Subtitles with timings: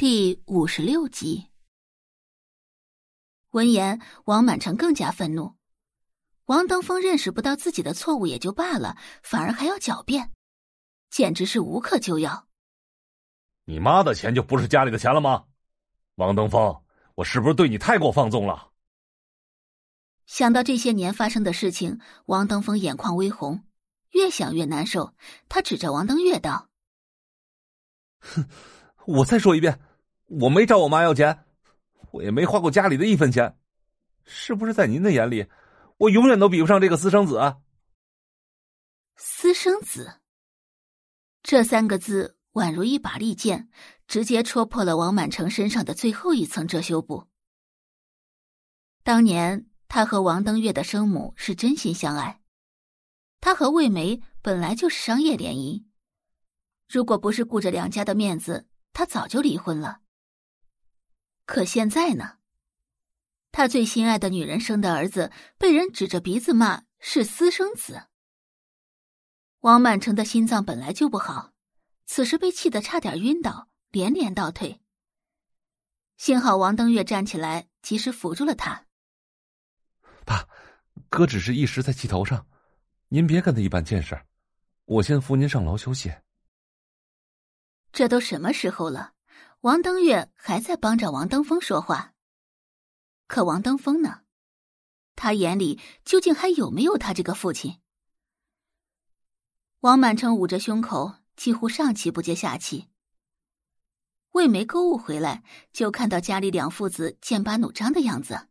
[0.00, 1.50] 第五十六集。
[3.50, 5.56] 闻言，王满城更加愤怒。
[6.46, 10.32] 王登峰认识不到自己的错误也就罢了，反而还要狡辩，
[11.10, 12.48] 简直是无可救药。
[13.66, 15.44] 你妈的钱就不是家里的钱了吗？
[16.14, 16.82] 王登峰，
[17.16, 18.70] 我是不是对你太过放纵了？
[20.24, 23.66] 想到这些年发生的事情，王登峰眼眶微红，
[24.12, 25.14] 越想越难受。
[25.50, 26.70] 他指着王登月道
[28.20, 28.48] ：“哼，
[29.06, 29.78] 我再说一遍。”
[30.30, 31.44] 我没找我妈要钱，
[32.12, 33.58] 我也没花过家里的一分钱，
[34.24, 35.46] 是不是在您的眼里，
[35.96, 37.56] 我永远都比不上这个私生子？
[39.16, 40.20] 私生子
[41.42, 43.68] 这三个字宛如一把利剑，
[44.06, 47.26] 直接戳破了王满成身上的最后一层遮羞布。
[49.02, 52.40] 当年他和王登月的生母是真心相爱，
[53.40, 55.84] 他和魏梅本来就是商业联姻，
[56.88, 59.99] 如果不是顾着两家的面子，他早就离婚了。
[61.50, 62.38] 可现在呢？
[63.50, 68.04] 他最心爱的女人生的儿子被人指着鼻子骂是私生子。
[69.58, 71.52] 王满城的心脏本来就不好，
[72.06, 74.80] 此时被气得差点晕倒，连连倒退。
[76.16, 78.86] 幸好王登月站起来，及时扶住了他。
[80.24, 80.48] 爸，
[81.08, 82.46] 哥只是一时在气头上，
[83.08, 84.16] 您别跟他一般见识。
[84.84, 86.14] 我先扶您上楼休息。
[87.90, 89.14] 这都什么时候了？
[89.60, 92.14] 王登月还在帮着王登峰说话，
[93.26, 94.22] 可王登峰呢？
[95.14, 97.78] 他眼里究竟还有没有他这个父亲？
[99.80, 102.88] 王满成捂着胸口，几乎上气不接下气。
[104.30, 108.48] 魏梅购物回来，就看到家里两父子剑拔弩张的样子。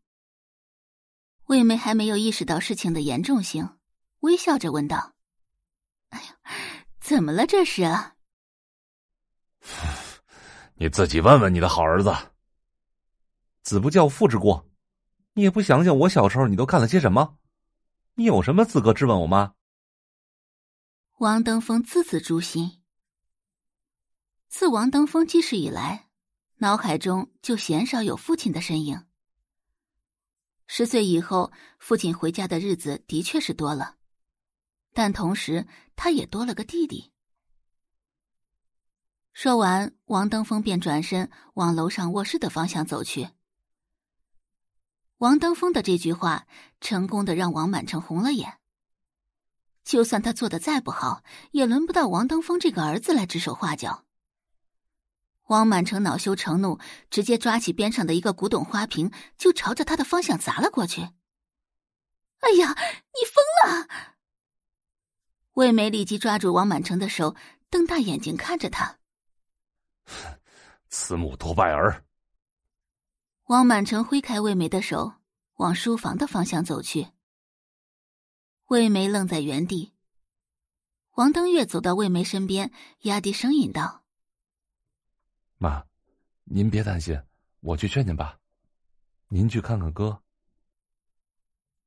[1.45, 3.79] 魏梅还没有意识到事情的严重性，
[4.19, 5.16] 微笑着问道
[6.09, 6.38] ：“哎呀，
[6.99, 7.47] 怎么了？
[7.47, 7.81] 这是？”
[10.81, 12.09] 你自己问问你的好儿子。
[13.63, 14.66] 子不教，父之过。
[15.33, 17.38] 你也不想想，我小时候你都干了些什么？
[18.16, 19.56] 你有什么资格质问我妈？
[21.17, 22.81] 王登峰字字诛心。
[24.47, 26.07] 自王登峰记事以来，
[26.59, 29.06] 脑海中就鲜少有父亲的身影。
[30.66, 33.97] 十岁以后，父亲回家的日子的确是多了，
[34.94, 35.67] 但同时
[35.97, 37.11] 他也多了个弟弟。
[39.41, 43.29] 说完，王登峰便转身往楼上卧室的方向走去。
[45.19, 46.45] 王登峰的这句话，
[46.81, 48.57] 成功的让王满城红了眼。
[49.85, 54.03] 就算他做的再不好，也轮不到王登峰这个儿子来指手画脚。
[55.47, 56.78] 王满城恼羞成怒，
[57.09, 60.99] 直接抓起边上的一个古董花瓶，就朝着他的方向砸了过去。
[62.41, 63.88] 哎呀，你疯了！
[65.53, 67.38] 魏梅立即抓住王满城的手，
[67.69, 68.97] 瞪大眼睛看着他。
[70.90, 72.03] 慈母多败儿。
[73.46, 75.14] 王满城挥开魏梅的手，
[75.56, 77.09] 往书房的方向走去。
[78.66, 79.94] 魏梅愣在原地。
[81.16, 82.72] 王登月走到魏梅身边，
[83.02, 84.06] 压低声音道
[85.58, 85.86] ：“妈，
[86.44, 87.22] 您别担心，
[87.59, 88.40] 我去劝劝爸。
[89.28, 90.24] 您去看看哥。”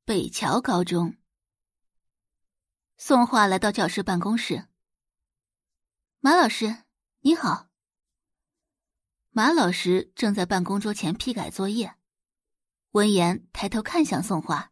[0.05, 1.15] 北桥高中，
[2.97, 4.67] 宋画来到教师办公室。
[6.19, 6.83] 马老师，
[7.21, 7.72] 你好。
[9.35, 11.95] 马老师正在办公桌前批改作业，
[12.91, 14.71] 闻言抬头看向宋画。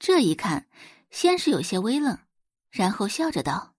[0.00, 0.68] 这一看，
[1.10, 2.18] 先是有些微愣，
[2.68, 3.76] 然后笑着道：“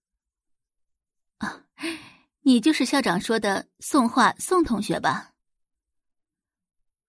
[1.39, 1.65] 啊，
[2.43, 5.33] 你就是校长说的宋画宋同学吧？”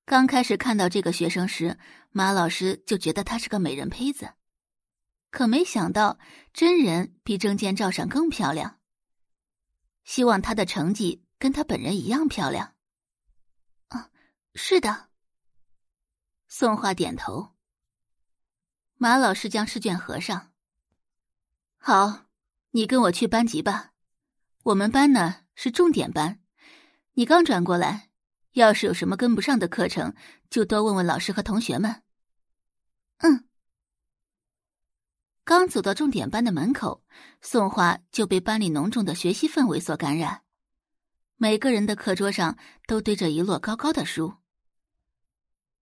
[0.05, 1.79] 刚开始看到这个学生时，
[2.11, 4.33] 马老师就觉得他是个美人胚子，
[5.31, 6.19] 可没想到
[6.53, 8.81] 真人比证件照上更漂亮。
[10.03, 11.25] 希望他的成绩。
[11.41, 12.75] 跟她本人一样漂亮。
[13.89, 14.11] 啊，
[14.55, 15.09] 是的。
[16.47, 17.57] 宋画点头。
[18.97, 20.53] 马老师将试卷合上。
[21.79, 22.27] 好，
[22.73, 23.95] 你跟我去班级吧。
[24.65, 26.43] 我们班呢是重点班，
[27.15, 28.11] 你刚转过来，
[28.53, 30.15] 要是有什么跟不上的课程，
[30.51, 32.03] 就多问问老师和同学们。
[33.19, 33.49] 嗯。
[35.43, 37.03] 刚走到重点班的门口，
[37.41, 40.45] 宋画就被班里浓重的学习氛围所感染。
[41.43, 44.35] 每个人的课桌上都堆着一摞高高的书。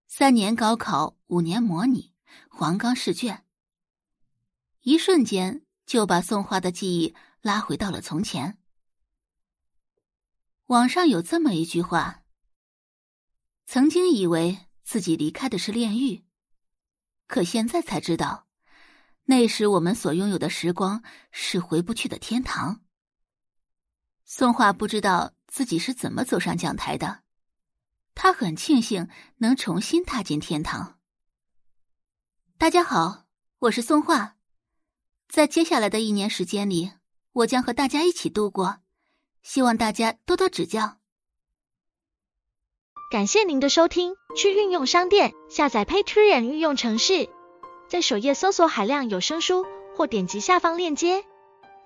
[0.06, 2.14] 三年高考，五年模拟，
[2.49, 3.44] 黄冈试卷。
[4.82, 8.60] 一瞬间就把宋画的记忆拉回到了从前。
[10.66, 12.22] 网上有这么一句话：
[13.66, 16.25] 曾经以为自己离开的是炼狱，
[17.26, 18.46] 可现在才知道，
[19.25, 21.02] 那时我们所拥有的时光
[21.32, 22.82] 是回不去的天堂。
[24.25, 25.34] 宋画不知道。
[25.48, 27.22] 自己是怎么走上讲台的。
[28.14, 29.08] 他很庆幸
[29.38, 30.98] 能重新踏进天堂。
[32.58, 33.24] 大家好，
[33.60, 34.36] 我是松画，
[35.28, 36.92] 在接下来的一年时间里，
[37.32, 38.78] 我将和大家一起度过，
[39.42, 40.98] 希望大家多多指教。
[43.10, 47.28] 感谢您的收听，去运用商店下载 Patreon 运用城市，
[47.88, 49.64] 在首页搜索海量有声书，
[49.96, 51.24] 或点击下方链接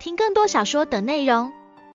[0.01, 1.53] 听更多小说等内容。